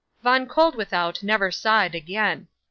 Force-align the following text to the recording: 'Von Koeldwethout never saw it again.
'Von 0.23 0.47
Koeldwethout 0.47 1.21
never 1.21 1.51
saw 1.51 1.83
it 1.83 1.93
again. 1.93 2.47